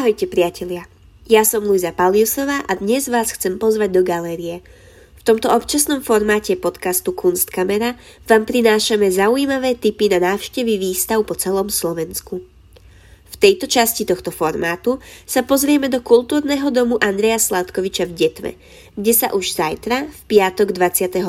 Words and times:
Ahojte 0.00 0.24
priatelia, 0.24 0.88
ja 1.28 1.44
som 1.44 1.60
Luisa 1.60 1.92
Paliusová 1.92 2.64
a 2.64 2.72
dnes 2.72 3.04
vás 3.12 3.36
chcem 3.36 3.60
pozvať 3.60 3.92
do 3.92 4.00
galérie. 4.00 4.64
V 5.20 5.22
tomto 5.28 5.52
občasnom 5.52 6.00
formáte 6.00 6.56
podcastu 6.56 7.12
Kunstkamera 7.12 8.00
vám 8.24 8.48
prinášame 8.48 9.12
zaujímavé 9.12 9.76
tipy 9.76 10.08
na 10.08 10.32
návštevy 10.32 10.80
výstav 10.80 11.20
po 11.28 11.36
celom 11.36 11.68
Slovensku. 11.68 12.40
V 13.28 13.34
tejto 13.36 13.68
časti 13.68 14.08
tohto 14.08 14.32
formátu 14.32 15.04
sa 15.28 15.44
pozrieme 15.44 15.92
do 15.92 16.00
kultúrneho 16.00 16.72
domu 16.72 16.96
Andreja 16.96 17.36
Sladkoviča 17.36 18.08
v 18.08 18.16
Detve, 18.16 18.50
kde 18.96 19.12
sa 19.12 19.36
už 19.36 19.52
zajtra, 19.52 20.08
v 20.08 20.20
piatok 20.32 20.72
22. 20.72 21.20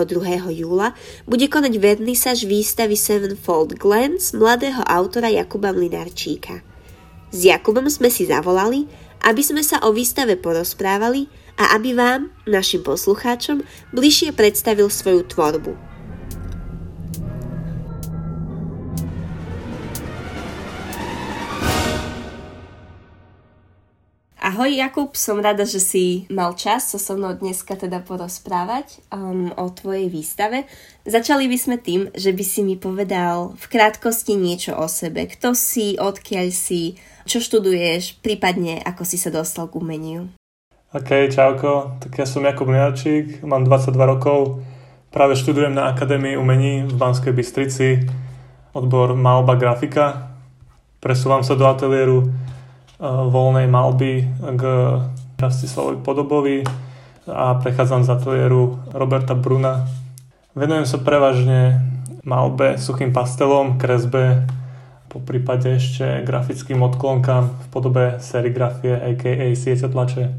júla, 0.63 0.95
bude 1.27 1.51
konať 1.51 1.75
vernisaž 1.75 2.47
výstavy 2.47 2.95
Sevenfold 2.95 3.75
Glance 3.75 4.31
mladého 4.31 4.79
autora 4.87 5.27
Jakuba 5.27 5.75
Mlinarčíka. 5.75 6.70
S 7.31 7.47
Jakubom 7.47 7.87
sme 7.87 8.11
si 8.11 8.27
zavolali, 8.27 8.87
aby 9.23 9.41
sme 9.43 9.63
sa 9.63 9.79
o 9.87 9.95
výstave 9.95 10.35
porozprávali 10.35 11.31
a 11.55 11.75
aby 11.79 11.95
vám, 11.95 12.31
našim 12.43 12.83
poslucháčom, 12.83 13.63
bližšie 13.95 14.35
predstavil 14.35 14.91
svoju 14.91 15.27
tvorbu. 15.27 15.90
Ahoj 24.51 24.67
Jakub, 24.67 25.15
som 25.15 25.39
rada, 25.39 25.63
že 25.63 25.79
si 25.79 26.27
mal 26.27 26.51
čas 26.59 26.91
sa 26.91 26.99
so 26.99 27.15
mnou 27.15 27.31
dneska 27.39 27.71
teda 27.79 28.03
porozprávať 28.03 28.99
um, 29.07 29.47
o 29.55 29.71
tvojej 29.71 30.11
výstave. 30.11 30.67
Začali 31.07 31.47
by 31.47 31.55
sme 31.55 31.79
tým, 31.79 32.11
že 32.11 32.35
by 32.35 32.43
si 32.43 32.59
mi 32.67 32.75
povedal 32.75 33.55
v 33.55 33.65
krátkosti 33.71 34.35
niečo 34.35 34.75
o 34.75 34.91
sebe. 34.91 35.23
Kto 35.31 35.55
si, 35.55 35.95
odkiaľ 35.95 36.51
si, 36.51 36.99
čo 37.23 37.39
študuješ, 37.39 38.19
prípadne 38.19 38.83
ako 38.83 39.07
si 39.07 39.15
sa 39.15 39.31
dostal 39.31 39.71
k 39.71 39.79
umeniu. 39.79 40.27
OK, 40.91 41.31
čauko. 41.31 42.03
Tak 42.03 42.11
ja 42.19 42.27
som 42.27 42.43
Jakub 42.43 42.67
Mliačík, 42.67 43.47
mám 43.47 43.63
22 43.63 43.95
rokov, 44.03 44.59
práve 45.15 45.39
študujem 45.39 45.71
na 45.71 45.95
Akadémii 45.95 46.35
umení 46.35 46.91
v 46.91 46.99
Banskej 46.99 47.31
Bystrici, 47.31 48.03
odbor 48.75 49.15
malba 49.15 49.55
grafika. 49.55 50.35
Presúvam 50.99 51.39
sa 51.39 51.55
do 51.55 51.63
ateliéru 51.71 52.40
voľnej 53.01 53.65
malby 53.65 54.29
k 54.37 54.63
Rastislavovi 55.41 55.97
Podobovi 56.05 56.57
a 57.25 57.57
prechádzam 57.57 58.05
z 58.05 58.13
ateliéru 58.13 58.77
Roberta 58.93 59.33
Bruna. 59.33 59.89
Venujem 60.53 60.85
sa 60.85 61.01
prevažne 61.01 61.81
malbe, 62.21 62.77
suchým 62.77 63.09
pastelom, 63.09 63.81
kresbe, 63.81 64.45
po 65.11 65.19
prípade 65.19 65.75
ešte 65.75 66.23
grafickým 66.23 66.79
odklonkám 66.87 67.51
v 67.51 67.65
podobe 67.67 68.05
serigrafie, 68.23 68.95
a.k.a. 68.95 69.51
sieťotlače. 69.51 70.31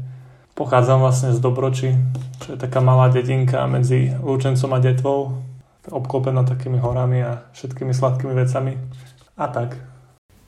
Pochádzam 0.57 1.05
vlastne 1.05 1.29
z 1.29 1.37
Dobroči, 1.37 1.93
čo 2.41 2.53
je 2.53 2.57
taká 2.57 2.81
malá 2.81 3.13
dedinka 3.13 3.69
medzi 3.69 4.09
Lúčencom 4.17 4.73
a 4.73 4.79
Detvou, 4.81 5.37
obklopená 5.85 6.41
takými 6.41 6.81
horami 6.81 7.21
a 7.21 7.45
všetkými 7.53 7.93
sladkými 7.93 8.33
vecami. 8.33 8.73
A 9.37 9.45
tak. 9.49 9.77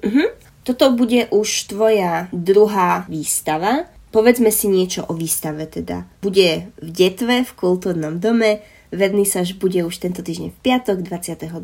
Uh-huh. 0.02 0.34
Toto 0.66 0.98
bude 0.98 1.30
už 1.30 1.70
tvoja 1.70 2.26
druhá 2.34 3.06
výstava. 3.06 3.86
Povedzme 4.10 4.50
si 4.50 4.66
niečo 4.66 5.06
o 5.06 5.14
výstave 5.14 5.70
teda. 5.70 6.10
Bude 6.26 6.74
v 6.82 6.90
Detve, 6.90 7.46
v 7.46 7.52
kultúrnom 7.54 8.18
dome. 8.18 8.66
Vernisaž 8.90 9.54
bude 9.62 9.86
už 9.86 10.02
tento 10.02 10.26
týždeň 10.26 10.50
v 10.50 10.60
piatok 10.66 11.06
22. 11.06 11.62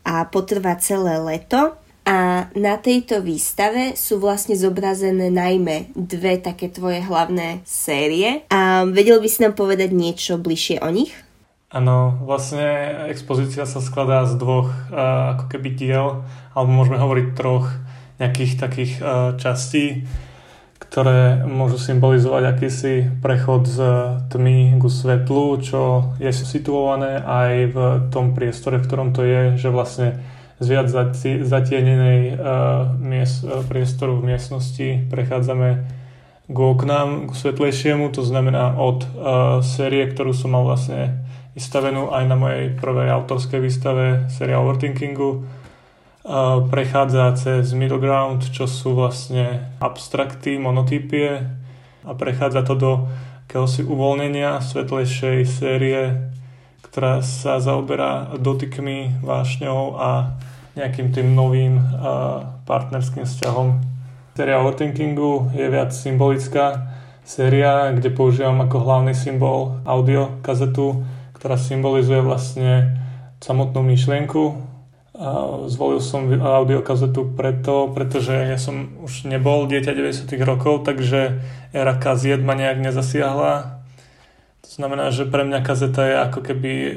a 0.00 0.14
potrvá 0.32 0.80
celé 0.80 1.20
leto. 1.20 1.76
A 2.08 2.48
na 2.56 2.80
tejto 2.80 3.20
výstave 3.20 3.92
sú 3.92 4.16
vlastne 4.16 4.56
zobrazené 4.56 5.28
najmä 5.28 5.92
dve 5.92 6.40
také 6.40 6.72
tvoje 6.72 7.04
hlavné 7.04 7.60
série. 7.68 8.48
A 8.48 8.88
vedel 8.88 9.20
by 9.20 9.28
si 9.28 9.44
nám 9.44 9.52
povedať 9.52 9.92
niečo 9.92 10.40
bližšie 10.40 10.80
o 10.80 10.88
nich? 10.88 11.12
Áno, 11.68 12.16
vlastne 12.24 13.06
expozícia 13.12 13.68
sa 13.68 13.84
skladá 13.84 14.24
z 14.24 14.40
dvoch 14.40 14.72
uh, 14.88 15.36
ako 15.36 15.52
keby 15.52 15.68
diel, 15.76 16.24
alebo 16.56 16.70
môžeme 16.72 16.98
hovoriť 16.98 17.26
troch 17.36 17.68
nejakých 18.20 18.52
takých 18.60 18.92
e, 19.00 19.02
častí, 19.40 20.04
ktoré 20.76 21.44
môžu 21.46 21.80
symbolizovať 21.80 22.42
akýsi 22.50 22.94
prechod 23.24 23.64
z 23.64 23.78
tmy 24.28 24.76
ku 24.76 24.92
svetlu, 24.92 25.56
čo 25.60 26.12
je 26.20 26.28
situované 26.32 27.20
aj 27.20 27.52
v 27.70 27.78
tom 28.10 28.32
priestore, 28.36 28.80
v 28.80 28.86
ktorom 28.88 29.08
to 29.14 29.22
je, 29.22 29.56
že 29.60 29.68
vlastne 29.72 30.18
z 30.60 30.66
viac 30.66 30.92
zatienenej 31.46 32.36
uh, 32.36 33.64
priestoru 33.64 34.20
v 34.20 34.34
miestnosti 34.34 35.08
prechádzame 35.08 35.68
k 36.50 36.58
oknám, 36.58 37.30
k 37.30 37.32
svetlejšiemu, 37.32 38.10
to 38.10 38.26
znamená 38.26 38.74
od 38.74 39.06
série, 39.62 40.02
ktorú 40.10 40.34
som 40.34 40.50
mal 40.50 40.66
vlastne 40.66 41.22
vystavenú 41.54 42.10
aj 42.10 42.24
na 42.26 42.34
mojej 42.34 42.74
prvej 42.74 43.14
autorskej 43.14 43.62
výstave, 43.62 44.26
séria 44.26 44.58
Overthinkingu, 44.58 45.46
prechádza 46.68 47.32
cez 47.32 47.72
middle 47.72 47.96
ground, 47.96 48.44
čo 48.52 48.68
sú 48.68 48.92
vlastne 48.92 49.72
abstrakty, 49.80 50.60
monotypie 50.60 51.48
a 52.04 52.12
prechádza 52.12 52.60
to 52.64 52.74
do 52.76 52.92
akéhosi 53.48 53.82
uvoľnenia 53.82 54.60
svetlejšej 54.62 55.38
série, 55.48 56.30
ktorá 56.86 57.24
sa 57.24 57.58
zaoberá 57.58 58.36
dotykmi, 58.38 59.24
vášňou 59.24 59.96
a 59.98 60.38
nejakým 60.78 61.10
tým 61.10 61.34
novým 61.34 61.82
partnerským 62.68 63.26
vzťahom. 63.26 63.82
Séria 64.38 64.62
overthinkingu 64.62 65.50
je 65.52 65.66
viac 65.66 65.90
symbolická 65.90 66.94
séria, 67.26 67.90
kde 67.90 68.08
používam 68.14 68.60
ako 68.64 68.76
hlavný 68.80 69.12
symbol 69.12 69.82
audio 69.82 70.38
kazetu, 70.40 71.02
ktorá 71.36 71.58
symbolizuje 71.58 72.22
vlastne 72.22 72.96
samotnú 73.42 73.82
myšlienku 73.82 74.69
Zvolil 75.68 76.00
som 76.00 76.32
audiokazetu 76.32 77.36
preto, 77.36 77.92
pretože 77.92 78.32
ja 78.32 78.56
som 78.56 79.04
už 79.04 79.28
nebol 79.28 79.68
dieťa 79.68 79.92
90 79.92 80.32
rokov, 80.48 80.88
takže 80.88 81.44
era 81.76 81.92
kaziet 82.00 82.40
ma 82.40 82.56
nejak 82.56 82.80
nezasiahla. 82.80 83.84
To 84.64 84.70
znamená, 84.72 85.12
že 85.12 85.28
pre 85.28 85.44
mňa 85.44 85.60
kazeta 85.60 86.02
je 86.08 86.16
ako 86.24 86.40
keby 86.40 86.72
uh, 86.72 86.94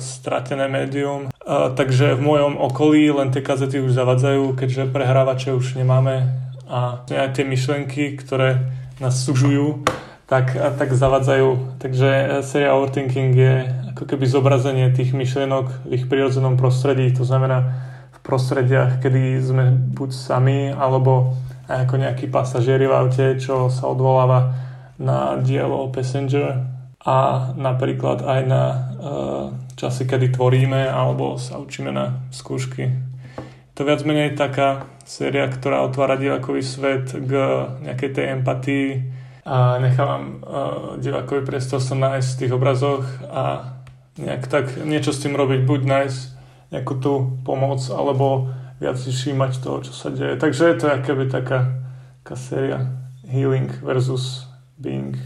stratené 0.00 0.72
médium. 0.72 1.28
Uh, 1.28 1.68
takže 1.76 2.16
v 2.16 2.24
mojom 2.24 2.56
okolí 2.56 3.12
len 3.12 3.28
tie 3.28 3.44
kazety 3.44 3.76
už 3.84 3.92
zavadzajú, 3.92 4.56
keďže 4.56 4.88
prehrávače 4.88 5.52
už 5.52 5.76
nemáme 5.76 6.32
a 6.66 7.06
tie 7.06 7.44
myšlenky, 7.46 8.18
ktoré 8.18 8.66
nás 8.98 9.22
sužujú, 9.22 9.86
tak, 10.26 10.58
tak 10.78 10.90
zavadzajú. 10.90 11.78
Takže 11.78 12.08
e, 12.10 12.24
séria 12.42 12.74
Overthinking 12.74 13.32
je 13.36 13.54
ako 13.96 14.04
keby 14.04 14.28
zobrazenie 14.28 14.92
tých 14.92 15.16
myšlienok 15.16 15.88
v 15.88 15.96
ich 15.96 16.04
prirodzenom 16.04 16.60
prostredí, 16.60 17.08
to 17.16 17.24
znamená 17.24 17.64
v 18.12 18.18
prostrediach, 18.20 19.00
kedy 19.00 19.40
sme 19.40 19.72
buď 19.72 20.10
sami, 20.12 20.68
alebo 20.68 21.32
ako 21.64 21.96
nejakí 21.96 22.28
pasažieri 22.28 22.84
v 22.84 22.92
aute, 22.92 23.40
čo 23.40 23.72
sa 23.72 23.88
odvoláva 23.88 24.52
na 25.00 25.40
dielo 25.40 25.88
Passenger 25.88 26.60
a 27.00 27.50
napríklad 27.56 28.20
aj 28.20 28.40
na 28.44 28.62
uh, 28.68 28.76
časy, 29.80 30.04
kedy 30.04 30.36
tvoríme 30.36 30.92
alebo 30.92 31.40
sa 31.40 31.56
učíme 31.56 31.88
na 31.88 32.28
skúšky. 32.28 32.92
To 33.76 33.80
viac 33.80 34.04
menej 34.04 34.36
taká 34.36 34.92
séria, 35.08 35.48
ktorá 35.48 35.88
otvára 35.88 36.20
divakový 36.20 36.60
svet 36.60 37.16
k 37.16 37.32
nejakej 37.80 38.10
tej 38.12 38.26
empatii, 38.36 38.88
a 39.46 39.78
nechávam 39.78 40.42
uh, 40.42 41.00
divákový 41.00 41.46
priestor 41.46 41.78
sa 41.78 41.94
nájsť 41.96 42.28
v 42.28 42.40
tých 42.44 42.52
obrazoch 42.52 43.06
a 43.30 43.75
nejak 44.16 44.48
tak 44.48 44.80
niečo 44.82 45.12
s 45.12 45.22
tým 45.22 45.36
robiť, 45.36 45.64
buď 45.64 45.80
nájsť 45.84 46.20
nejakú 46.74 46.94
tú 46.98 47.14
pomoc, 47.46 47.78
alebo 47.92 48.50
viac 48.82 48.98
si 48.98 49.14
všímať 49.14 49.62
toho, 49.62 49.84
čo 49.86 49.92
sa 49.94 50.12
deje. 50.12 50.36
Takže 50.36 50.62
je 50.72 50.76
to 50.76 50.86
akéby 50.90 51.30
taká, 51.30 51.78
taká 52.24 52.36
séria 52.36 52.78
Healing 53.28 53.70
versus 53.80 54.50
Being. 54.76 55.16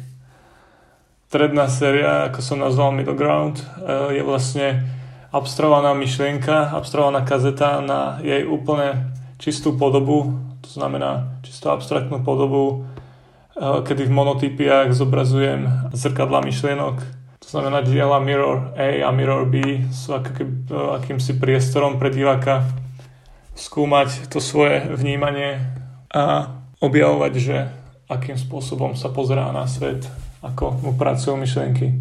Tredná 1.31 1.71
séria, 1.71 2.31
ako 2.31 2.41
som 2.43 2.59
nazval 2.59 2.95
Middle 2.95 3.17
Ground, 3.17 3.63
uh, 3.63 4.11
je 4.11 4.23
vlastne 4.27 4.83
abstrahovaná 5.31 5.95
myšlienka, 5.95 6.75
abstrahovaná 6.75 7.23
kazeta 7.23 7.79
na 7.79 8.19
jej 8.21 8.43
úplne 8.43 9.15
čistú 9.39 9.79
podobu, 9.79 10.35
to 10.61 10.69
znamená 10.69 11.39
čisto 11.47 11.71
abstraktnú 11.71 12.27
podobu 12.27 12.91
Eh, 13.61 13.83
kedy 13.85 14.09
v 14.09 14.17
monotypiách 14.17 14.89
zobrazujem 14.97 15.93
zrkadla 15.93 16.41
myšlienok. 16.41 16.97
To 17.51 17.59
znamená 17.59 17.83
diela 17.83 18.23
Mirror 18.23 18.79
A 18.79 19.03
a 19.03 19.11
Mirror 19.11 19.51
B 19.51 19.83
sú 19.91 20.15
aký, 20.15 20.47
eh, 20.47 20.95
akýmsi 21.03 21.35
priestorom 21.35 21.99
pre 21.99 22.15
diváka 22.15 22.63
skúmať 23.59 24.31
to 24.31 24.39
svoje 24.39 24.87
vnímanie 24.95 25.59
a 26.15 26.47
objavovať, 26.79 27.33
že 27.35 27.67
akým 28.07 28.39
spôsobom 28.39 28.95
sa 28.95 29.11
pozerá 29.11 29.51
na 29.51 29.67
svet, 29.67 30.07
ako 30.47 30.79
mu 30.79 30.95
pracujú 30.95 31.35
myšlienky. 31.35 31.99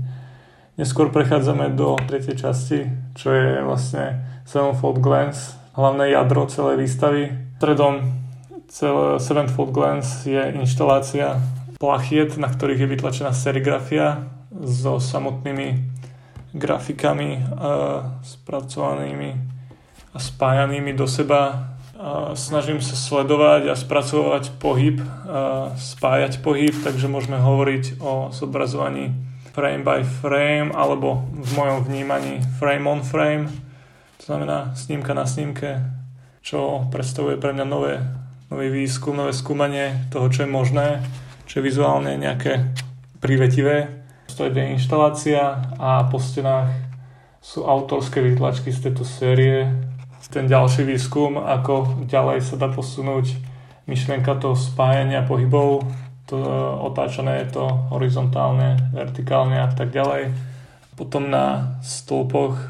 Neskôr 0.78 1.10
prechádzame 1.10 1.74
do 1.74 1.98
tretej 1.98 2.38
časti, 2.38 2.86
čo 3.18 3.34
je 3.34 3.66
vlastne 3.66 4.22
Sevenfold 4.46 5.02
Glance, 5.02 5.58
hlavné 5.74 6.14
jadro 6.14 6.46
celej 6.46 6.86
výstavy. 6.86 7.34
Stredom 7.58 8.22
Sevenfold 9.18 9.74
Glance 9.74 10.30
je 10.30 10.54
inštalácia 10.62 11.42
plachiet, 11.82 12.38
na 12.38 12.54
ktorých 12.54 12.86
je 12.86 12.92
vytlačená 12.94 13.34
serigrafia 13.34 14.39
so 14.54 14.98
samotnými 14.98 15.78
grafikami 16.54 17.38
uh, 17.38 18.18
spracovanými 18.26 19.32
a 20.14 20.18
spájanými 20.18 20.92
do 20.98 21.06
seba. 21.06 21.74
Uh, 22.00 22.34
snažím 22.34 22.82
sa 22.82 22.98
sledovať 22.98 23.70
a 23.70 23.76
spracovať 23.76 24.58
pohyb, 24.58 24.98
uh, 25.02 25.76
spájať 25.78 26.42
pohyb, 26.42 26.74
takže 26.82 27.12
môžeme 27.12 27.38
hovoriť 27.38 28.02
o 28.02 28.34
zobrazovaní 28.34 29.30
frame 29.60 29.84
by 29.84 30.08
frame 30.08 30.72
alebo 30.72 31.28
v 31.36 31.52
mojom 31.58 31.84
vnímaní 31.84 32.40
frame 32.64 32.88
on 32.88 33.04
frame, 33.04 33.52
to 34.18 34.24
znamená 34.32 34.72
snímka 34.72 35.12
na 35.12 35.28
snímke, 35.28 35.84
čo 36.40 36.88
predstavuje 36.88 37.36
pre 37.36 37.52
mňa 37.52 37.66
nové, 37.68 38.00
nový 38.48 38.72
výskum, 38.72 39.20
nové 39.20 39.36
skúmanie 39.36 40.08
toho, 40.16 40.32
čo 40.32 40.48
je 40.48 40.50
možné, 40.50 41.04
čo 41.44 41.60
je 41.60 41.68
vizuálne 41.68 42.16
nejaké 42.16 42.72
privetivé. 43.20 44.00
To 44.40 44.48
je 44.48 44.72
inštalácia 44.72 45.68
a 45.76 46.08
po 46.08 46.16
stenách 46.16 46.72
sú 47.44 47.68
autorské 47.68 48.24
výtlačky 48.24 48.72
z 48.72 48.88
tejto 48.88 49.04
série. 49.04 49.68
Ten 50.32 50.48
ďalší 50.48 50.88
výskum, 50.88 51.36
ako 51.36 52.08
ďalej 52.08 52.48
sa 52.48 52.56
dá 52.56 52.72
posunúť 52.72 53.36
myšlienka 53.84 54.40
toho 54.40 54.56
spájania 54.56 55.28
pohybov, 55.28 55.84
to 56.24 56.40
e, 56.40 56.48
otáčané 56.88 57.44
je 57.44 57.60
to 57.60 57.68
horizontálne, 57.92 58.80
vertikálne 58.96 59.60
a 59.60 59.68
tak 59.76 59.92
ďalej. 59.92 60.32
Potom 60.96 61.28
na 61.28 61.76
stĺpoch 61.84 62.56
e, 62.56 62.68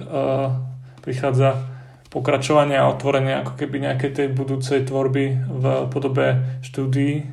prichádza 1.06 1.69
pokračovanie 2.10 2.81
a 2.81 2.89
otvorenie 2.89 3.45
ako 3.45 3.54
keby 3.54 3.86
nejakej 3.86 4.12
tej 4.18 4.27
budúcej 4.33 4.89
tvorby 4.89 5.38
v 5.45 5.66
podobe 5.94 6.57
štúdií 6.66 7.13
e, 7.21 7.24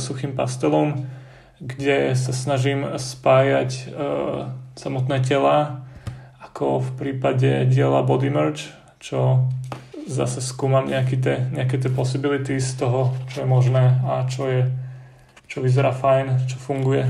suchým 0.00 0.32
pastelom, 0.32 0.96
kde 1.62 2.18
sa 2.18 2.34
snažím 2.34 2.98
spájať 2.98 3.70
e, 3.70 3.84
samotné 4.74 5.22
tela, 5.22 5.86
ako 6.42 6.82
v 6.82 6.90
prípade 6.98 7.70
diela 7.70 8.02
Body 8.02 8.34
Merge, 8.34 8.74
čo 8.98 9.46
zase 10.10 10.42
skúmam 10.42 10.90
nejaké 10.90 11.14
tie, 11.22 11.46
nejaké 11.54 11.78
tie 11.78 11.90
possibilities 11.94 12.74
z 12.74 12.82
toho, 12.82 13.14
čo 13.30 13.46
je 13.46 13.48
možné 13.48 14.02
a 14.02 14.26
čo 14.26 14.50
je 14.50 14.62
čo 15.52 15.60
vyzerá 15.60 15.92
fajn, 15.92 16.48
čo 16.48 16.56
funguje. 16.56 17.04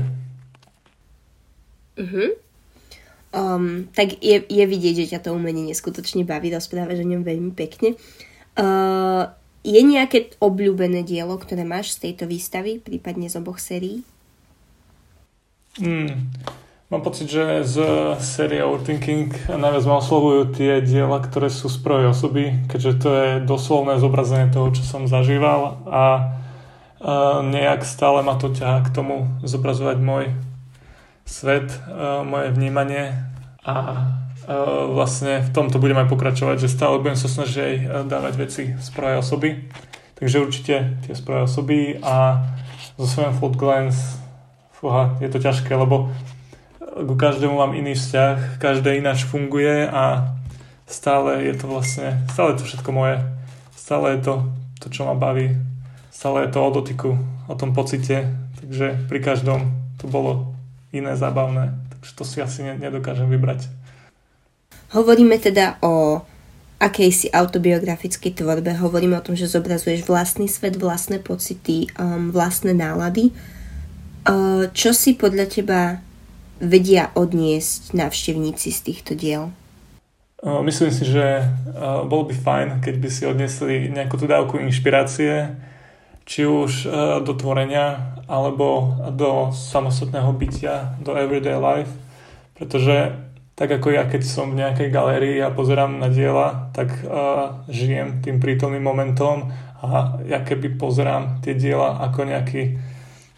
Uh-huh. 1.95 2.35
Um, 3.31 3.87
tak 3.95 4.19
je, 4.19 4.43
je 4.43 4.63
vidieť, 4.67 4.95
že 4.99 5.09
ťa 5.15 5.23
to 5.23 5.29
umenie 5.31 5.71
neskutočne 5.71 6.27
baví, 6.27 6.51
rozprávaš 6.51 6.99
o 6.99 7.07
ňom 7.07 7.23
veľmi 7.23 7.55
pekne. 7.55 7.95
Uh, 8.59 9.31
je 9.63 9.79
nejaké 9.79 10.35
obľúbené 10.43 11.07
dielo, 11.07 11.39
ktoré 11.39 11.63
máš 11.63 11.95
z 11.95 12.11
tejto 12.11 12.27
výstavy, 12.27 12.83
prípadne 12.83 13.31
z 13.31 13.39
oboch 13.39 13.63
sérií? 13.63 14.03
Hmm. 15.81 16.29
Mám 16.93 17.01
pocit, 17.01 17.25
že 17.25 17.65
z 17.65 17.81
série 18.21 18.61
Overthinking 18.61 19.49
najviac 19.49 19.81
ma 19.89 19.97
oslovujú 19.97 20.53
tie 20.53 20.77
diela, 20.85 21.17
ktoré 21.17 21.49
sú 21.49 21.65
z 21.65 21.81
prvej 21.81 22.13
osoby, 22.13 22.69
keďže 22.69 22.91
to 23.01 23.09
je 23.09 23.29
doslovné 23.41 23.97
zobrazenie 23.97 24.53
toho, 24.53 24.69
čo 24.69 24.85
som 24.85 25.09
zažíval 25.09 25.81
a 25.89 26.03
uh, 27.01 27.41
nejak 27.41 27.81
stále 27.81 28.21
ma 28.21 28.37
to 28.37 28.53
ťahá 28.53 28.85
k 28.85 28.93
tomu 28.93 29.25
zobrazovať 29.41 29.97
môj 29.97 30.37
svet, 31.25 31.73
uh, 31.89 32.21
moje 32.21 32.53
vnímanie 32.53 33.17
a 33.65 33.73
uh, 34.45 34.85
vlastne 34.93 35.41
v 35.41 35.49
tomto 35.49 35.81
budem 35.81 36.05
aj 36.05 36.13
pokračovať, 36.13 36.61
že 36.61 36.69
stále 36.69 37.01
budem 37.01 37.17
sa 37.17 37.25
snažiť 37.25 37.57
aj 37.57 37.75
dávať 38.05 38.33
veci 38.37 38.63
z 38.77 38.87
prvej 38.93 39.17
osoby. 39.17 39.65
Takže 40.21 40.45
určite 40.45 40.75
tie 41.09 41.13
z 41.17 41.21
prvej 41.25 41.49
osoby 41.49 41.79
a 42.05 42.45
zo 43.01 43.09
svojom 43.09 43.33
Flood 43.33 43.57
Glance 43.57 44.22
fúha, 44.83 45.15
je 45.23 45.31
to 45.31 45.39
ťažké, 45.39 45.71
lebo 45.79 46.11
ku 47.07 47.15
každému 47.15 47.55
mám 47.55 47.71
iný 47.71 47.95
vzťah, 47.95 48.59
každé 48.59 48.99
ináč 48.99 49.23
funguje 49.23 49.87
a 49.87 50.35
stále 50.83 51.47
je 51.47 51.55
to 51.55 51.71
vlastne, 51.71 52.19
stále 52.35 52.51
je 52.51 52.57
to 52.59 52.67
všetko 52.67 52.91
moje. 52.91 53.15
Stále 53.79 54.19
je 54.19 54.27
to 54.27 54.33
to, 54.83 54.91
čo 54.91 55.07
ma 55.07 55.15
baví. 55.15 55.55
Stále 56.11 56.43
je 56.43 56.49
to 56.51 56.59
o 56.59 56.75
dotyku, 56.75 57.15
o 57.47 57.55
tom 57.55 57.71
pocite, 57.71 58.27
takže 58.59 59.07
pri 59.07 59.19
každom 59.23 59.71
to 60.03 60.11
bolo 60.11 60.51
iné 60.91 61.15
zábavné, 61.15 61.71
takže 61.95 62.11
to 62.19 62.23
si 62.27 62.37
asi 62.43 62.67
nedokážem 62.75 63.31
vybrať. 63.31 63.71
Hovoríme 64.91 65.39
teda 65.39 65.79
o 65.79 66.21
akejsi 66.83 67.31
autobiografickej 67.31 68.43
tvorbe, 68.43 68.75
hovoríme 68.75 69.15
o 69.15 69.25
tom, 69.25 69.39
že 69.39 69.47
zobrazuješ 69.47 70.03
vlastný 70.03 70.51
svet, 70.51 70.75
vlastné 70.75 71.23
pocity, 71.23 71.87
um, 71.95 72.35
vlastné 72.35 72.75
nálady. 72.75 73.31
Čo 74.71 74.89
si 74.95 75.15
podľa 75.19 75.45
teba 75.51 75.81
vedia 76.63 77.11
odniesť 77.11 77.91
návštevníci 77.91 78.71
z 78.71 78.79
týchto 78.79 79.13
diel? 79.19 79.51
Myslím 80.43 80.91
si, 80.91 81.07
že 81.07 81.47
bolo 82.07 82.27
by 82.27 82.35
fajn, 82.35 82.67
keď 82.83 82.95
by 82.99 83.09
si 83.11 83.23
odnesli 83.23 83.75
nejakú 83.87 84.19
tú 84.19 84.27
dávku 84.27 84.59
inšpirácie, 84.59 85.55
či 86.23 86.47
už 86.47 86.87
do 87.23 87.33
tvorenia, 87.35 88.19
alebo 88.27 88.95
do 89.11 89.51
samostatného 89.51 90.31
bytia, 90.35 90.95
do 91.03 91.15
everyday 91.15 91.59
life, 91.59 91.91
pretože 92.55 93.11
tak 93.53 93.69
ako 93.69 93.93
ja, 93.93 94.09
keď 94.09 94.21
som 94.25 94.49
v 94.51 94.65
nejakej 94.65 94.89
galérii 94.89 95.37
a 95.37 95.53
pozerám 95.53 96.01
na 96.01 96.09
diela, 96.09 96.73
tak 96.73 96.89
uh, 97.05 97.61
žijem 97.69 98.17
tým 98.25 98.41
prítomným 98.41 98.81
momentom 98.81 99.53
a 99.77 100.17
ja 100.25 100.41
keby 100.41 100.73
pozerám 100.73 101.37
tie 101.45 101.53
diela 101.53 102.01
ako, 102.01 102.33
nejaký, 102.33 102.81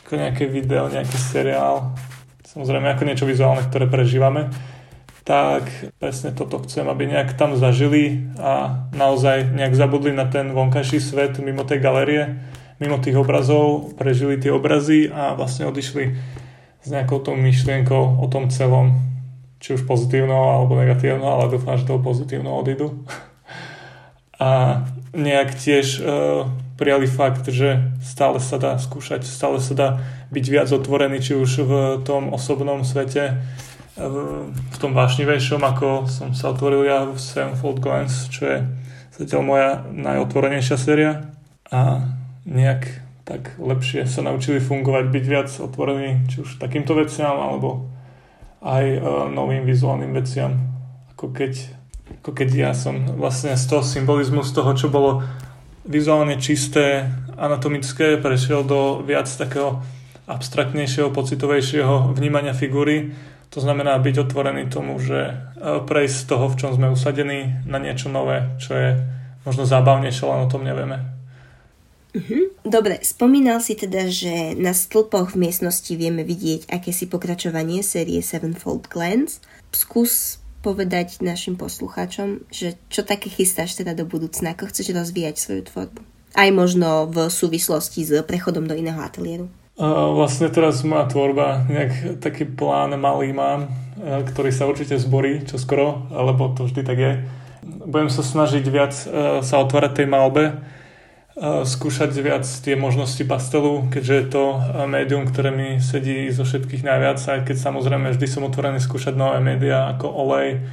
ako 0.06 0.22
nejaké 0.22 0.46
video, 0.46 0.86
nejaký 0.86 1.18
seriál, 1.18 1.98
samozrejme 2.46 2.94
ako 2.94 3.04
niečo 3.10 3.25
vizuálne, 3.25 3.66
ktoré 3.66 3.90
prežívame, 3.90 4.54
tak 5.25 5.66
presne 5.98 6.30
toto 6.30 6.62
chcem, 6.62 6.86
aby 6.86 7.10
nejak 7.10 7.34
tam 7.34 7.57
zažili 7.57 8.30
a 8.38 8.86
naozaj 8.94 9.50
nejak 9.50 9.74
zabudli 9.74 10.13
na 10.13 10.30
ten 10.30 10.54
vonkajší 10.54 11.02
svet 11.02 11.42
mimo 11.42 11.66
tej 11.66 11.81
galérie 11.81 12.38
mimo 12.80 13.00
tých 13.00 13.16
obrazov, 13.16 13.96
prežili 13.96 14.36
tie 14.36 14.52
obrazy 14.52 15.07
a 15.07 15.31
vlastne 15.36 15.68
odišli 15.72 16.12
s 16.84 16.88
nejakou 16.92 17.24
tou 17.24 17.34
myšlienkou 17.34 18.19
o 18.19 18.25
tom 18.28 18.52
celom, 18.52 19.00
či 19.63 19.80
už 19.80 19.88
pozitívno 19.88 20.36
alebo 20.36 20.75
negatívno, 20.75 21.24
ale 21.24 21.56
dúfam, 21.56 21.80
že 21.80 21.88
toho 21.88 22.04
pozitívno 22.04 22.52
odídu. 22.52 22.94
A 24.36 24.84
nejak 25.16 25.56
tiež 25.56 26.04
uh, 26.04 26.52
prijali 26.75 27.07
fakt, 27.07 27.48
že 27.48 27.95
stále 28.04 28.44
sa 28.44 28.60
dá 28.60 28.75
skúšať, 28.75 29.24
stále 29.24 29.63
sa 29.63 29.74
dá 29.74 29.89
byť 30.31 30.45
viac 30.52 30.69
otvorený, 30.71 31.23
či 31.23 31.33
už 31.35 31.52
v 31.64 31.73
tom 32.04 32.35
osobnom 32.35 32.83
svete, 32.83 33.40
v, 33.95 34.76
tom 34.76 34.92
vášnivejšom, 34.92 35.64
ako 35.64 36.11
som 36.11 36.35
sa 36.35 36.52
otvoril 36.52 36.83
ja 36.83 37.07
v 37.07 37.16
Sevenfold 37.16 37.80
Glance, 37.80 38.28
čo 38.28 38.44
je 38.44 38.57
zatiaľ 39.16 39.42
moja 39.42 39.71
najotvorenejšia 39.88 40.76
séria. 40.76 41.31
A 41.71 42.04
nejak 42.44 43.06
tak 43.26 43.57
lepšie 43.57 44.06
sa 44.06 44.21
naučili 44.21 44.61
fungovať, 44.61 45.06
byť 45.09 45.26
viac 45.26 45.49
otvorení 45.49 46.30
či 46.30 46.45
už 46.45 46.61
takýmto 46.61 46.94
veciam, 46.94 47.40
alebo 47.40 47.90
aj 48.61 48.85
uh, 48.85 48.99
novým 49.31 49.66
vizuálnym 49.66 50.14
veciam. 50.14 50.59
Ako 51.16 51.31
keď, 51.31 51.57
ako 52.21 52.31
keď 52.35 52.49
ja 52.54 52.71
som 52.76 53.18
vlastne 53.18 53.56
z 53.56 53.66
toho 53.66 53.81
symbolizmu, 53.81 54.44
z 54.44 54.52
toho, 54.54 54.71
čo 54.78 54.92
bolo 54.92 55.26
vizuálne 55.85 56.42
čisté, 56.42 57.07
anatomické, 57.37 58.18
prešiel 58.18 58.65
do 58.65 59.06
viac 59.06 59.30
takého 59.30 59.80
abstraktnejšieho, 60.25 61.13
pocitovejšieho 61.13 62.18
vnímania 62.18 62.57
figúry. 62.57 63.13
To 63.54 63.61
znamená 63.61 63.95
byť 64.01 64.25
otvorený 64.25 64.68
tomu, 64.68 64.97
že 64.97 65.31
uh, 65.31 65.80
prejsť 65.85 66.15
z 66.18 66.25
toho, 66.25 66.45
v 66.49 66.57
čom 66.57 66.71
sme 66.73 66.92
usadení, 66.92 67.63
na 67.69 67.77
niečo 67.77 68.09
nové, 68.09 68.57
čo 68.57 68.73
je 68.73 68.89
možno 69.45 69.63
zábavnejšie, 69.69 70.25
len 70.25 70.44
o 70.44 70.51
tom 70.51 70.65
nevieme. 70.65 71.15
Uh-huh. 72.15 72.47
Dobre, 72.63 73.04
spomínal 73.04 73.59
si 73.59 73.75
teda, 73.75 74.07
že 74.07 74.56
na 74.56 74.71
stĺpoch 74.71 75.35
v 75.35 75.47
miestnosti 75.47 75.92
vieme 75.94 76.23
vidieť 76.23 76.71
akési 76.71 77.11
pokračovanie 77.11 77.83
série 77.83 78.23
Sevenfold 78.23 78.87
Glance. 78.87 79.44
Skús 79.75 80.39
povedať 80.66 81.22
našim 81.22 81.54
poslucháčom, 81.54 82.50
že 82.50 82.74
čo 82.90 83.06
také 83.06 83.30
chystáš 83.30 83.78
teda 83.78 83.94
do 83.94 84.10
budúcna, 84.10 84.57
ako 84.57 84.74
chceš 84.74 84.98
rozvíjať 84.98 85.38
svoju 85.38 85.62
tvorbu. 85.69 86.02
Aj 86.34 86.50
možno 86.50 87.06
v 87.06 87.30
súvislosti 87.30 88.02
s 88.02 88.26
prechodom 88.26 88.66
do 88.66 88.74
iného 88.74 88.98
ateliéru. 88.98 89.45
Vlastne 89.78 90.48
teraz 90.50 90.81
moja 90.88 91.06
tvorba, 91.12 91.68
nejak 91.68 92.24
taký 92.24 92.48
plán 92.48 92.95
malý 92.95 93.36
mám, 93.36 93.68
uh, 93.68 94.24
ktorý 94.24 94.50
sa 94.50 94.66
určite 94.66 94.95
zborí 94.95 95.44
čoskoro, 95.44 96.10
lebo 96.10 96.56
to 96.56 96.66
vždy 96.66 96.81
tak 96.81 96.98
je. 96.98 97.14
Budem 97.84 98.07
sa 98.07 98.24
snažiť 98.24 98.64
viac 98.72 98.95
uh, 99.06 99.44
sa 99.44 99.60
otvárať 99.60 100.02
tej 100.02 100.07
malbe, 100.07 100.57
skúšať 101.44 102.15
viac 102.23 102.47
tie 102.47 102.80
možnosti 102.80 103.19
pastelu, 103.27 103.92
keďže 103.92 104.13
je 104.15 104.25
to 104.31 104.44
médium, 104.87 105.27
ktoré 105.27 105.51
mi 105.51 105.83
sedí 105.83 106.31
zo 106.31 106.47
všetkých 106.47 106.87
najviac, 106.87 107.19
aj 107.19 107.39
keď 107.44 107.57
samozrejme 107.59 108.15
vždy 108.15 108.23
som 108.23 108.47
otvorený 108.47 108.80
skúšať 108.80 109.19
nové 109.19 109.44
médiá 109.44 109.92
ako 109.92 110.07
olej, 110.07 110.63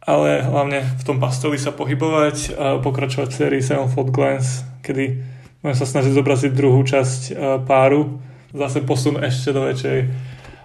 ale 0.00 0.40
hlavne 0.40 0.80
v 0.80 1.02
tom 1.04 1.20
pasteli 1.20 1.60
sa 1.60 1.68
pohybovať 1.68 2.56
pokračovať 2.80 3.28
v 3.28 3.36
sérii 3.36 3.60
Sevenfold 3.60 4.08
Glance, 4.08 4.64
kedy 4.80 5.20
budem 5.60 5.76
sa 5.76 5.84
snažiť 5.84 6.16
zobraziť 6.16 6.52
druhú 6.56 6.80
časť 6.80 7.36
páru, 7.68 8.16
zase 8.56 8.80
posun 8.88 9.20
ešte 9.20 9.52
do 9.52 9.68
väčšej, 9.68 10.00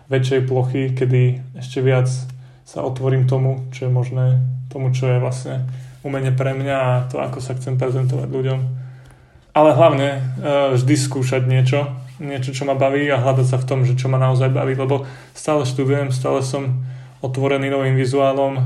väčšej 0.08 0.42
plochy, 0.48 0.96
kedy 0.96 1.44
ešte 1.60 1.84
viac 1.84 2.08
sa 2.64 2.88
otvorím 2.88 3.28
tomu, 3.28 3.68
čo 3.76 3.84
je 3.84 3.92
možné, 3.92 4.40
tomu, 4.72 4.96
čo 4.96 5.12
je 5.12 5.20
vlastne 5.20 5.68
umenie 6.08 6.32
pre 6.32 6.56
mňa 6.56 6.78
a 6.80 6.92
to, 7.12 7.20
ako 7.20 7.44
sa 7.44 7.52
chcem 7.60 7.76
prezentovať 7.76 8.32
ľuďom. 8.32 8.60
Ale 9.52 9.76
hlavne 9.76 10.10
uh, 10.18 10.22
vždy 10.76 10.96
skúšať 10.96 11.44
niečo, 11.48 11.92
niečo, 12.22 12.54
čo 12.54 12.64
ma 12.64 12.78
baví 12.78 13.10
a 13.10 13.20
hľadať 13.20 13.48
sa 13.50 13.58
v 13.58 13.68
tom, 13.68 13.80
že 13.84 13.98
čo 13.98 14.08
ma 14.08 14.22
naozaj 14.22 14.54
baví, 14.54 14.78
lebo 14.78 15.10
stále 15.34 15.66
študujem, 15.66 16.14
stále 16.14 16.46
som 16.46 16.86
otvorený 17.22 17.70
novým 17.70 17.94
vizuálom, 17.98 18.58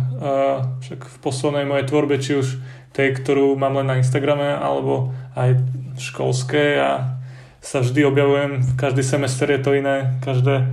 však 0.80 1.00
v 1.04 1.18
poslednej 1.20 1.68
mojej 1.68 1.86
tvorbe, 1.92 2.15
či 2.24 2.39
už 2.39 2.56
tej, 2.96 3.12
ktorú 3.20 3.60
mám 3.60 3.75
len 3.75 3.88
na 3.88 4.00
Instagrame, 4.00 4.56
alebo 4.56 5.12
aj 5.36 5.60
školské 6.00 6.80
a 6.80 7.20
sa 7.60 7.84
vždy 7.84 8.08
objavujem, 8.08 8.63
každý 8.80 9.04
semester 9.04 9.51
je 9.51 9.60
to 9.60 9.75
iné, 9.75 10.15
každé, 10.24 10.72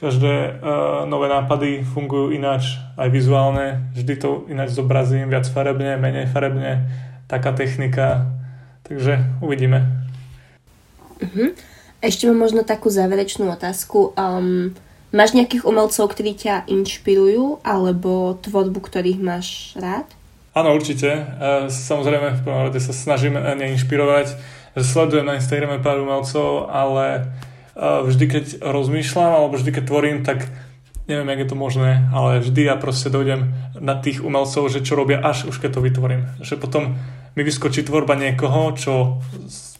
každé 0.00 0.32
uh, 0.32 1.04
nové 1.04 1.28
nápady 1.28 1.84
fungujú 1.84 2.32
ináč, 2.32 2.80
aj 2.96 3.12
vizuálne, 3.12 3.92
vždy 3.92 4.14
to 4.16 4.28
ináč 4.48 4.72
zobrazím, 4.72 5.28
viac 5.28 5.44
farebne, 5.44 6.00
menej 6.00 6.30
farebne, 6.30 6.88
taká 7.28 7.52
technika, 7.52 8.30
takže 8.90 9.22
uvidíme. 9.38 9.86
Uh-huh. 11.22 11.54
Ešte 12.02 12.26
mám 12.26 12.42
možno 12.42 12.66
takú 12.66 12.90
záverečnú 12.90 13.46
otázku. 13.46 14.18
Um, 14.18 14.74
máš 15.14 15.38
nejakých 15.38 15.62
umelcov, 15.62 16.10
ktorí 16.10 16.34
ťa 16.34 16.66
inšpirujú, 16.66 17.62
alebo 17.62 18.34
tvorbu, 18.42 18.82
ktorých 18.82 19.22
máš 19.22 19.78
rád? 19.78 20.10
Áno, 20.50 20.74
určite. 20.74 21.06
E, 21.06 21.22
samozrejme, 21.70 22.40
v 22.40 22.42
prvom 22.42 22.66
rade 22.66 22.82
sa 22.82 22.90
snažím 22.90 23.38
neinšpirovať. 23.38 24.34
Sledujem 24.74 25.22
na 25.22 25.38
Instagrame 25.38 25.78
pár 25.78 26.02
umelcov, 26.02 26.66
ale 26.66 27.06
e, 27.14 27.22
vždy, 27.78 28.24
keď 28.26 28.44
rozmýšľam, 28.58 29.30
alebo 29.30 29.54
vždy, 29.54 29.70
keď 29.70 29.84
tvorím, 29.86 30.16
tak 30.26 30.50
neviem, 31.06 31.30
jak 31.30 31.40
je 31.46 31.50
to 31.54 31.56
možné, 31.58 31.90
ale 32.10 32.42
vždy 32.42 32.66
ja 32.66 32.74
proste 32.74 33.14
dojdem 33.14 33.54
na 33.78 33.94
tých 33.98 34.22
umelcov, 34.26 34.66
že 34.70 34.82
čo 34.82 34.98
robia, 34.98 35.22
až 35.22 35.46
už 35.46 35.62
keď 35.62 35.78
to 35.78 35.84
vytvorím. 35.86 36.22
Že 36.42 36.54
potom 36.58 36.98
mi 37.40 37.48
vyskočí 37.48 37.80
tvorba 37.88 38.20
niekoho, 38.20 38.76
čo 38.76 39.24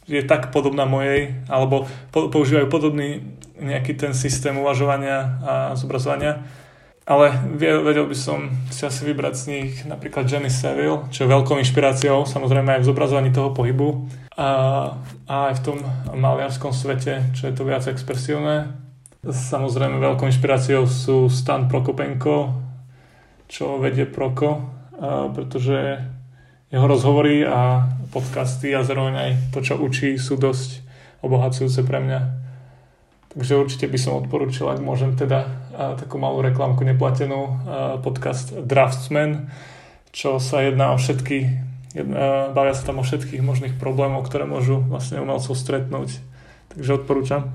je 0.08 0.24
tak 0.24 0.48
podobná 0.48 0.88
mojej, 0.88 1.44
alebo 1.44 1.84
používajú 2.08 2.72
podobný 2.72 3.36
nejaký 3.60 4.00
ten 4.00 4.16
systém 4.16 4.56
uvažovania 4.56 5.36
a 5.44 5.52
zobrazovania. 5.76 6.40
Ale 7.04 7.36
vedel 7.60 8.08
by 8.08 8.16
som 8.16 8.48
si 8.72 8.86
asi 8.88 9.04
vybrať 9.04 9.34
z 9.36 9.44
nich 9.52 9.72
napríklad 9.84 10.24
Jenny 10.24 10.48
Saville, 10.48 11.04
čo 11.12 11.26
je 11.26 11.32
veľkou 11.32 11.60
inšpiráciou, 11.60 12.24
samozrejme 12.24 12.78
aj 12.78 12.80
v 12.80 12.88
zobrazovaní 12.88 13.30
toho 13.34 13.52
pohybu 13.52 14.08
a, 14.38 14.50
a 15.28 15.52
aj 15.52 15.54
v 15.60 15.64
tom 15.68 15.78
maliarskom 16.16 16.72
svete, 16.72 17.34
čo 17.36 17.50
je 17.50 17.52
to 17.52 17.68
viac 17.68 17.84
expresívne. 17.84 18.72
Samozrejme 19.26 20.00
veľkou 20.00 20.24
inšpiráciou 20.32 20.88
sú 20.88 21.28
Stan 21.28 21.68
Prokopenko, 21.68 22.56
čo 23.50 23.82
vedie 23.82 24.06
Proko, 24.06 24.64
pretože 25.34 25.98
jeho 26.70 26.86
rozhovory 26.86 27.42
a 27.42 27.90
podcasty 28.14 28.70
a 28.74 28.86
zároveň 28.86 29.14
aj 29.18 29.30
to, 29.50 29.58
čo 29.58 29.74
učí, 29.74 30.14
sú 30.18 30.38
dosť 30.38 30.86
obohacujúce 31.20 31.82
pre 31.82 31.98
mňa. 31.98 32.20
Takže 33.30 33.58
určite 33.58 33.86
by 33.86 33.98
som 33.98 34.18
odporúčil, 34.18 34.66
ak 34.66 34.82
môžem 34.82 35.14
teda 35.14 35.46
takú 35.98 36.18
malú 36.18 36.42
reklamku 36.42 36.82
neplatenú, 36.82 37.62
podcast 38.02 38.54
Draftsman, 38.54 39.50
čo 40.10 40.42
sa 40.42 40.66
jedná 40.66 40.90
o 40.94 40.98
všetky, 40.98 41.46
bavia 42.50 42.74
sa 42.74 42.90
tam 42.90 42.98
o 42.98 43.06
všetkých 43.06 43.42
možných 43.42 43.74
problémov, 43.78 44.26
ktoré 44.26 44.46
môžu 44.46 44.82
vlastne 44.82 45.22
umelcov 45.22 45.54
stretnúť. 45.54 46.18
Takže 46.74 47.02
odporúčam. 47.02 47.54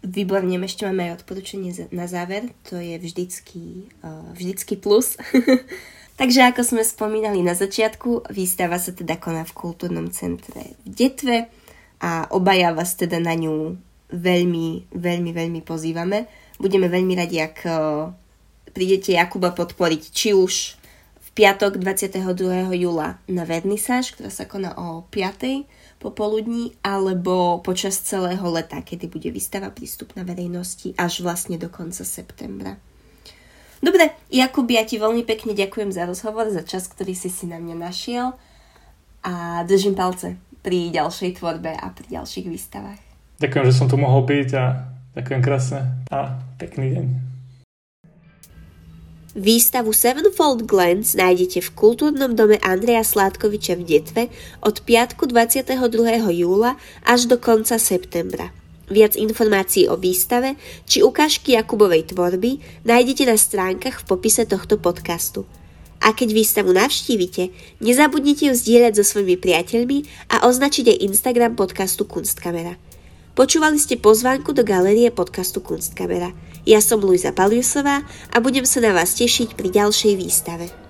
Výborne, 0.00 0.56
ešte 0.64 0.88
máme 0.88 1.12
aj 1.12 1.24
odporúčanie 1.24 1.72
na 1.92 2.08
záver, 2.08 2.48
to 2.64 2.80
je 2.80 2.96
vždycky, 2.96 3.92
vždycky 4.32 4.80
plus. 4.80 5.20
Takže 6.18 6.50
ako 6.50 6.66
sme 6.66 6.82
spomínali 6.82 7.46
na 7.46 7.54
začiatku, 7.54 8.26
výstava 8.34 8.74
sa 8.82 8.90
teda 8.90 9.22
koná 9.22 9.46
v 9.46 9.54
kultúrnom 9.54 10.10
centre 10.10 10.74
v 10.82 10.86
Detve 10.90 11.46
a 12.02 12.26
obaja 12.34 12.74
vás 12.74 12.98
teda 12.98 13.22
na 13.22 13.38
ňu 13.38 13.78
veľmi, 14.10 14.90
veľmi, 14.90 15.30
veľmi 15.30 15.60
pozývame. 15.62 16.26
Budeme 16.58 16.90
veľmi 16.90 17.14
radi, 17.14 17.38
ak 17.38 17.56
eh, 17.62 17.74
prídete 18.74 19.14
Jakuba 19.14 19.54
podporiť, 19.54 20.02
či 20.10 20.34
už 20.34 20.74
v 21.22 21.28
piatok 21.38 21.78
22. 21.78 22.18
júla 22.74 23.22
na 23.30 23.46
vernisáž, 23.46 24.18
ktorá 24.18 24.34
sa 24.34 24.42
koná 24.42 24.74
o 24.74 25.06
5. 25.06 26.02
popoludní, 26.02 26.74
alebo 26.82 27.62
počas 27.62 27.94
celého 28.02 28.42
leta, 28.50 28.82
kedy 28.82 29.06
bude 29.06 29.30
výstava 29.30 29.70
prístupná 29.70 30.26
verejnosti 30.26 30.98
až 30.98 31.22
vlastne 31.22 31.62
do 31.62 31.70
konca 31.70 32.02
septembra. 32.02 32.74
Dobre, 33.78 34.10
Jakub, 34.28 34.66
ja 34.66 34.82
ti 34.82 34.98
veľmi 34.98 35.22
pekne 35.22 35.54
ďakujem 35.54 35.94
za 35.94 36.02
rozhovor, 36.04 36.50
za 36.50 36.66
čas, 36.66 36.90
ktorý 36.90 37.14
si 37.14 37.30
si 37.30 37.46
na 37.46 37.62
mňa 37.62 37.76
našiel 37.78 38.34
a 39.22 39.62
držím 39.66 39.94
palce 39.94 40.34
pri 40.62 40.90
ďalšej 40.90 41.38
tvorbe 41.38 41.70
a 41.70 41.86
pri 41.94 42.18
ďalších 42.18 42.46
výstavách. 42.50 43.00
Ďakujem, 43.38 43.64
že 43.70 43.76
som 43.78 43.86
tu 43.86 43.94
mohol 43.94 44.26
byť 44.26 44.48
a 44.58 44.64
ďakujem 45.14 45.40
krásne 45.42 45.86
a 46.10 46.42
pekný 46.58 46.90
deň. 46.98 47.06
Výstavu 49.38 49.94
Sevenfold 49.94 50.66
Glens 50.66 51.14
nájdete 51.14 51.62
v 51.62 51.70
kultúrnom 51.78 52.34
dome 52.34 52.58
Andreja 52.58 53.06
Sládkoviča 53.06 53.78
v 53.78 53.86
Detve 53.86 54.22
od 54.58 54.82
piatku 54.82 55.30
22. 55.30 55.78
júla 56.34 56.74
až 57.06 57.30
do 57.30 57.38
konca 57.38 57.78
septembra. 57.78 58.50
Viac 58.88 59.20
informácií 59.20 59.84
o 59.88 60.00
výstave 60.00 60.56
či 60.88 61.04
ukážky 61.04 61.52
Jakubovej 61.52 62.08
tvorby 62.08 62.84
nájdete 62.88 63.28
na 63.28 63.36
stránkach 63.36 64.00
v 64.00 64.08
popise 64.08 64.48
tohto 64.48 64.80
podcastu. 64.80 65.44
A 66.00 66.16
keď 66.16 66.32
výstavu 66.32 66.72
navštívite, 66.72 67.52
nezabudnite 67.84 68.48
ju 68.48 68.54
zdieľať 68.56 68.92
so 68.96 69.04
svojimi 69.04 69.36
priateľmi 69.36 70.30
a 70.32 70.46
označiť 70.48 70.94
aj 70.94 71.02
Instagram 71.04 71.52
podcastu 71.58 72.08
Kunstkamera. 72.08 72.80
Počúvali 73.36 73.76
ste 73.76 74.00
pozvánku 74.00 74.50
do 74.56 74.64
galérie 74.64 75.12
podcastu 75.12 75.60
Kunstkamera. 75.60 76.32
Ja 76.64 76.80
som 76.80 77.04
Luisa 77.04 77.30
Paliusová 77.30 78.02
a 78.32 78.36
budem 78.40 78.64
sa 78.64 78.80
na 78.80 78.96
vás 78.96 79.14
tešiť 79.14 79.52
pri 79.54 79.68
ďalšej 79.68 80.14
výstave. 80.16 80.87